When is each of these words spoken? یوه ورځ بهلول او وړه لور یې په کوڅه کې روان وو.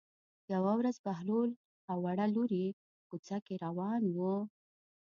یوه 0.53 0.73
ورځ 0.79 0.95
بهلول 1.05 1.49
او 1.89 1.97
وړه 2.05 2.25
لور 2.35 2.49
یې 2.61 2.67
په 2.77 2.85
کوڅه 3.09 3.37
کې 3.45 3.55
روان 3.65 4.01
وو. 4.17 4.35